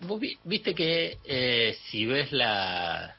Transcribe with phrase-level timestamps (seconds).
[0.00, 3.16] Vos viste que eh, si ves la,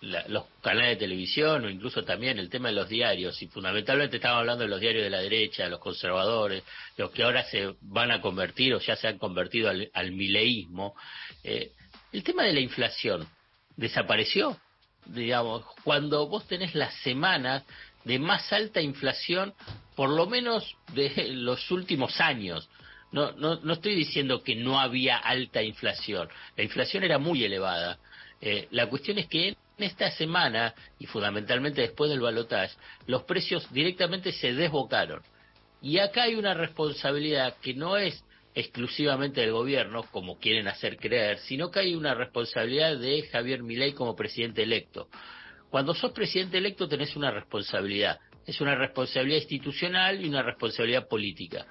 [0.00, 4.38] los canales de televisión o incluso también el tema de los diarios, y fundamentalmente estamos
[4.38, 6.62] hablando de los diarios de la derecha, los conservadores,
[6.96, 10.94] los que ahora se van a convertir o ya se han convertido al, al mileísmo,
[11.44, 11.72] eh,
[12.12, 13.28] el tema de la inflación
[13.76, 14.58] desapareció.
[15.06, 17.64] Digamos, cuando vos tenés las semanas
[18.04, 19.54] de más alta inflación,
[19.94, 22.68] por lo menos de los últimos años.
[23.12, 26.28] No, no, no estoy diciendo que no había alta inflación.
[26.56, 27.98] La inflación era muy elevada.
[28.40, 32.74] Eh, la cuestión es que en esta semana, y fundamentalmente después del balotaje,
[33.06, 35.22] los precios directamente se desbocaron.
[35.82, 38.22] Y acá hay una responsabilidad que no es
[38.54, 43.92] exclusivamente del gobierno, como quieren hacer creer, sino que hay una responsabilidad de Javier Milei
[43.92, 45.08] como presidente electo.
[45.70, 48.18] Cuando sos presidente electo tenés una responsabilidad.
[48.46, 51.66] Es una responsabilidad institucional y una responsabilidad política.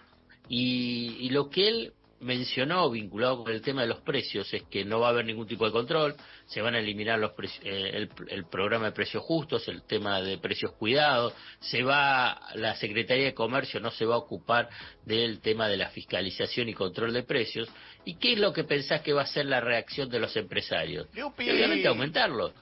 [0.50, 5.00] Y, lo que él mencionó vinculado con el tema de los precios es que no
[5.00, 6.16] va a haber ningún tipo de control,
[6.48, 7.32] se van a eliminar los
[7.64, 13.26] eh, el, programa de precios justos, el tema de precios cuidados, se va la Secretaría
[13.26, 14.68] de Comercio no se va a ocupar
[15.06, 17.70] del tema de la fiscalización y control de precios.
[18.04, 21.08] ¿Y qué es lo que pensás que va a ser la reacción de los empresarios?
[21.24, 22.54] Obviamente aumentarlo.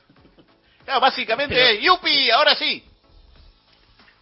[0.86, 2.30] básicamente, ¡yupi!
[2.30, 2.84] Ahora sí.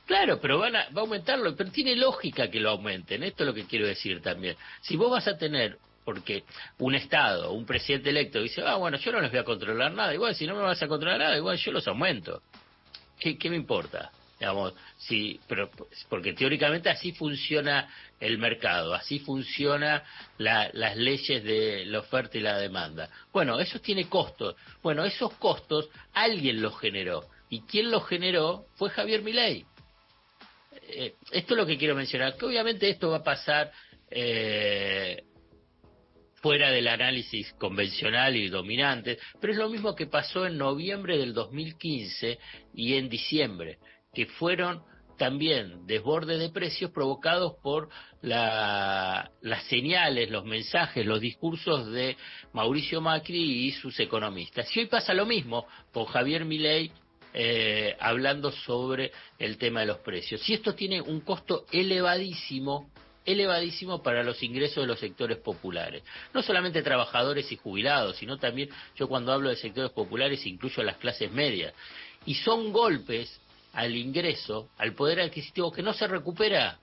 [0.05, 3.47] Claro, pero van a, va a aumentarlo, pero tiene lógica que lo aumenten, esto es
[3.47, 4.55] lo que quiero decir también.
[4.81, 6.43] Si vos vas a tener, porque
[6.77, 10.13] un Estado, un presidente electo dice, ah, bueno, yo no les voy a controlar nada,
[10.13, 12.43] igual si no me vas a controlar nada, igual yo los aumento.
[13.19, 14.11] ¿Qué, qué me importa?
[14.39, 15.71] Digamos, sí, pero
[16.09, 20.03] porque teóricamente así funciona el mercado, así funciona
[20.37, 23.09] las leyes de la oferta y la demanda.
[23.31, 24.55] Bueno, eso tiene costos.
[24.83, 27.23] Bueno, esos costos alguien los generó.
[27.49, 28.65] ¿Y quién los generó?
[28.75, 29.65] Fue Javier Milei.
[30.87, 33.71] Eh, esto es lo que quiero mencionar, que obviamente esto va a pasar
[34.09, 35.23] eh,
[36.35, 41.33] fuera del análisis convencional y dominante, pero es lo mismo que pasó en noviembre del
[41.33, 42.37] 2015
[42.73, 43.79] y en diciembre,
[44.13, 44.83] que fueron
[45.17, 47.89] también desbordes de precios provocados por
[48.21, 49.29] las
[49.69, 52.17] señales, los mensajes, los discursos de
[52.53, 54.67] Mauricio Macri y sus economistas.
[54.75, 56.91] Y hoy pasa lo mismo con Javier Milei
[57.37, 60.47] eh, hablando sobre el tema de los precios.
[60.49, 62.89] Y esto tiene un costo elevadísimo
[63.25, 66.03] elevadísimo para los ingresos de los sectores populares.
[66.33, 70.97] No solamente trabajadores y jubilados, sino también, yo cuando hablo de sectores populares incluyo las
[70.97, 71.73] clases medias.
[72.25, 73.41] Y son golpes
[73.73, 76.77] al ingreso, al poder adquisitivo, que no se recupera,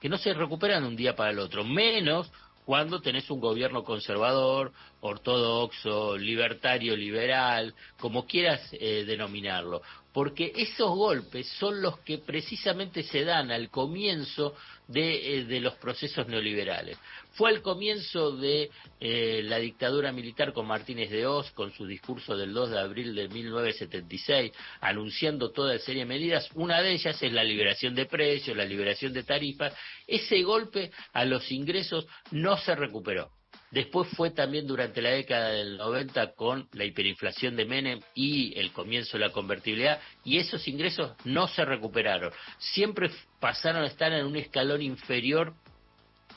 [0.00, 2.30] que no se recuperan de un día para el otro, menos
[2.64, 9.82] cuando tenés un gobierno conservador, ortodoxo, libertario, liberal, como quieras eh, denominarlo,
[10.14, 14.54] porque esos golpes son los que precisamente se dan al comienzo
[14.86, 16.96] de, eh, los procesos neoliberales.
[17.32, 18.70] Fue al comienzo de
[19.00, 23.14] eh, la dictadura militar con Martínez de Oz, con su discurso del 2 de abril
[23.16, 26.48] de 1976, anunciando toda serie de medidas.
[26.54, 29.74] Una de ellas es la liberación de precios, la liberación de tarifas.
[30.06, 33.32] Ese golpe a los ingresos no se recuperó.
[33.74, 38.70] Después fue también durante la década del 90 con la hiperinflación de Menem y el
[38.70, 42.30] comienzo de la convertibilidad, y esos ingresos no se recuperaron.
[42.58, 45.54] Siempre pasaron a estar en un escalón inferior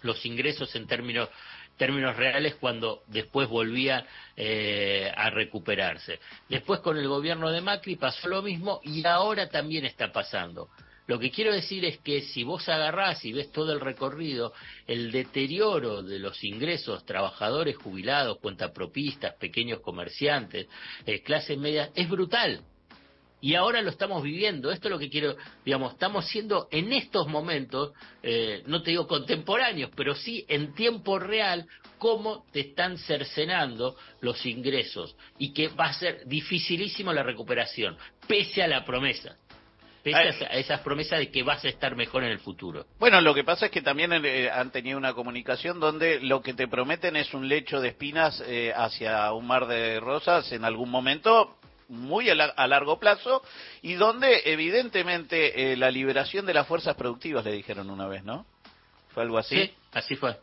[0.01, 1.29] los ingresos en términos
[1.77, 4.03] términos reales cuando después volvían
[4.35, 6.19] eh, a recuperarse.
[6.49, 10.69] Después con el gobierno de Macri pasó lo mismo y ahora también está pasando.
[11.07, 14.51] Lo que quiero decir es que si vos agarrás y ves todo el recorrido,
[14.85, 20.67] el deterioro de los ingresos, trabajadores jubilados, cuentapropistas, pequeños comerciantes,
[21.05, 22.61] eh, clases medias, es brutal.
[23.39, 24.69] Y ahora lo estamos viviendo.
[24.69, 29.07] Esto es lo que quiero, digamos, estamos siendo en estos momentos, eh, no te digo
[29.07, 31.67] contemporáneos, pero sí en tiempo real,
[31.99, 37.95] cómo te están cercenando los ingresos y que va a ser dificilísimo la recuperación,
[38.27, 39.37] pese a la promesa
[40.15, 42.85] a esas promesas de que vas a estar mejor en el futuro.
[42.99, 46.53] Bueno, lo que pasa es que también eh, han tenido una comunicación donde lo que
[46.53, 50.89] te prometen es un lecho de espinas eh, hacia un mar de rosas en algún
[50.89, 51.57] momento
[51.89, 53.41] muy a, largo plazo
[53.81, 58.45] y donde evidentemente eh, la liberación de las fuerzas productivas le dijeron una vez, ¿no?
[59.13, 59.55] ¿Fue algo así?
[59.55, 60.35] Sí, así fue.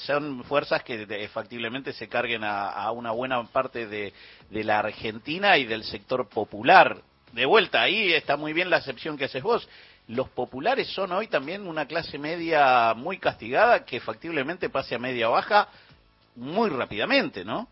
[0.00, 4.12] son fuerzas que factiblemente se carguen a, una buena parte de,
[4.50, 9.16] de la Argentina y del sector popular de vuelta, ahí está muy bien la acepción
[9.16, 9.68] que haces vos.
[10.08, 15.28] Los populares son hoy también una clase media muy castigada que factiblemente pase a media
[15.28, 15.68] baja
[16.34, 17.68] muy rápidamente, ¿no?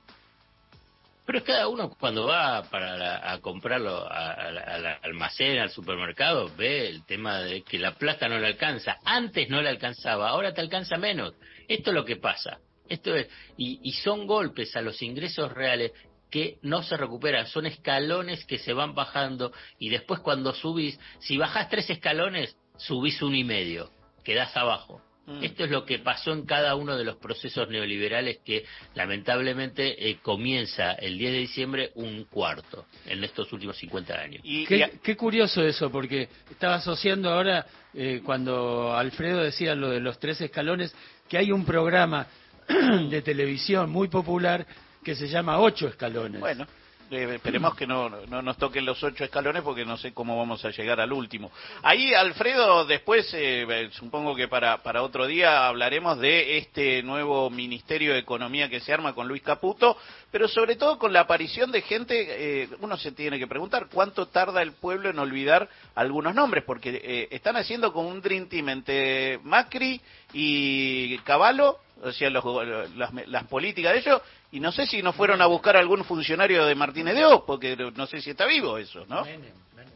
[1.28, 7.04] Pero es cada uno cuando va para a comprarlo al almacén, al supermercado, ve el
[7.04, 8.96] tema de que la plata no le alcanza.
[9.04, 11.34] Antes no le alcanzaba, ahora te alcanza menos.
[11.68, 12.60] Esto es lo que pasa.
[12.88, 13.28] Esto es,
[13.58, 15.92] y, y son golpes a los ingresos reales
[16.30, 21.36] que no se recuperan, son escalones que se van bajando y después cuando subís, si
[21.38, 23.90] bajás tres escalones, subís uno y medio,
[24.24, 25.02] quedás abajo.
[25.28, 25.44] Mm.
[25.44, 28.64] Esto es lo que pasó en cada uno de los procesos neoliberales que
[28.94, 34.40] lamentablemente eh, comienza el 10 de diciembre un cuarto en estos últimos 50 años.
[34.42, 40.18] Y, qué, curioso eso, porque estaba asociando ahora, eh, cuando Alfredo decía lo de los
[40.18, 40.94] tres escalones,
[41.28, 42.26] que hay un programa
[43.10, 44.66] de televisión muy popular
[45.02, 46.40] que se llama Ocho Escalones.
[46.40, 46.66] Bueno.
[47.10, 50.62] Eh, esperemos que no, no, nos toquen los ocho escalones porque no sé cómo vamos
[50.64, 51.50] a llegar al último.
[51.82, 57.48] Ahí, Alfredo, después, eh, eh, supongo que para, para otro día hablaremos de este nuevo
[57.48, 59.96] Ministerio de Economía que se arma con Luis Caputo,
[60.30, 64.60] pero sobre todo con la aparición de gente, uno se tiene que preguntar cuánto tarda
[64.60, 70.00] el pueblo en olvidar algunos nombres, porque están haciendo como un Dream Team entre Macri
[70.34, 74.22] y Caballo o sea, las, políticas de ellos,
[74.52, 77.76] y no sé si no fueron a buscar algún funcionario de Martínez de Oz, porque
[77.76, 79.24] no sé si está vivo eso, ¿no?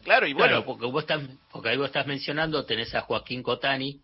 [0.03, 0.65] Claro, y bueno.
[0.65, 4.01] porque, vos estás, porque ahí vos estás mencionando, tenés a Joaquín Cotani,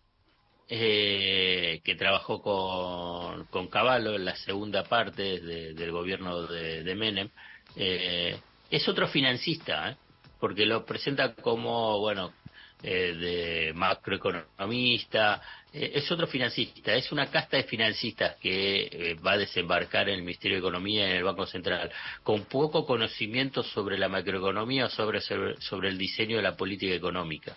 [0.69, 7.29] eh, que trabajó con, con Caballo en la segunda parte del gobierno de, Menem.
[7.75, 9.97] Eh, es otro financista, ¿eh?
[10.39, 12.33] porque lo presenta como, bueno,
[12.81, 15.41] eh, de macroeconomista,
[15.73, 20.15] eh, es otro financista, es una casta de financistas que eh, va a desembarcar en
[20.15, 21.91] el Ministerio de Economía y en el Banco Central,
[22.23, 27.53] con poco conocimiento sobre la macroeconomía o sobre, sobre, el diseño de la política económica.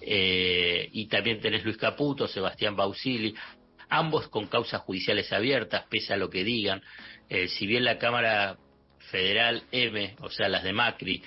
[0.00, 3.34] y también tenés Luis Caputo, Sebastián Bausili,
[3.90, 6.82] ambos con causas judiciales abiertas, pese a lo que digan.
[7.48, 8.56] si bien la Cámara
[9.10, 11.22] Federal M, o sea, las de Macri,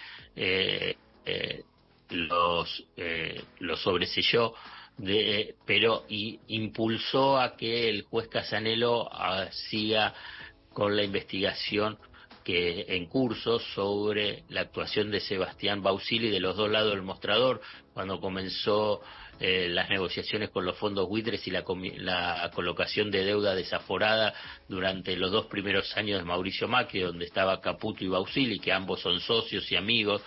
[2.10, 4.54] los, eh, los sobreselló,
[4.98, 10.14] de, pero y impulsó a que el juez Casanelo ah, siga
[10.74, 11.98] con la investigación
[12.44, 17.62] que en curso sobre la actuación de Sebastián Bausili de los dos lados del mostrador
[17.94, 19.02] cuando comenzó
[19.40, 21.64] eh, las negociaciones con los fondos buitres y la,
[21.98, 24.34] la, colocación de deuda desaforada
[24.68, 29.02] durante los dos primeros años de Mauricio Macri, donde estaba Caputo y Bausili, que ambos
[29.02, 30.24] son socios y amigos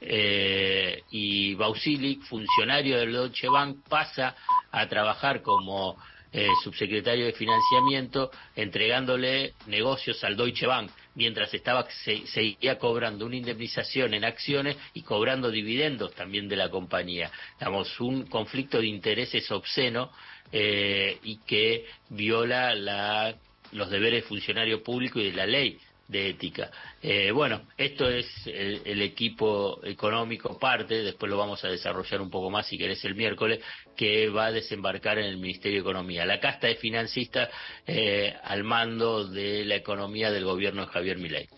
[0.00, 4.36] eh, y Bausilic, funcionario del Deutsche Bank, pasa
[4.70, 5.96] a trabajar como
[6.32, 11.86] eh, subsecretario de financiamiento, entregándole negocios al Deutsche Bank, mientras estaba
[12.32, 17.30] seguía cobrando una indemnización en acciones y cobrando dividendos también de la compañía.
[17.52, 20.12] Estamos un conflicto de intereses obsceno
[20.52, 23.34] eh, y que viola la,
[23.72, 26.70] los deberes de funcionario público y de la ley de ética.
[27.02, 32.50] Eh, bueno, esto es el, equipo económico parte, después lo vamos a desarrollar un poco
[32.50, 33.60] más si querés el miércoles,
[33.94, 36.24] que va a desembarcar en el Ministerio de Economía.
[36.24, 37.50] La casta de financistas
[37.86, 41.48] eh, al mando de la economía del gobierno de Javier Milei.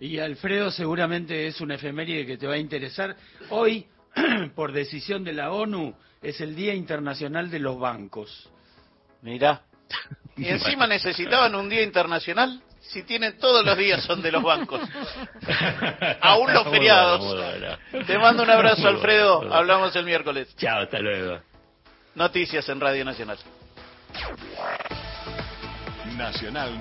[0.00, 3.16] Y Alfredo seguramente es una efeméride que te va a interesar.
[3.50, 3.86] Hoy,
[4.54, 8.50] por decisión de la ONU, es el Día Internacional de los Bancos.
[9.22, 9.62] Mira.
[10.38, 12.62] ¿Y encima necesitaban un día internacional?
[12.88, 14.80] si tienen todos los días son de los bancos.
[16.22, 17.36] Aún los feriados.
[18.06, 19.52] Te mando un abrazo, Alfredo.
[19.52, 20.54] Hablamos el miércoles.
[20.56, 21.40] Chao, hasta luego.
[22.14, 23.38] Noticias en Radio Nacional.
[26.16, 26.76] Nacional